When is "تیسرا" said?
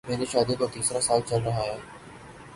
0.67-1.01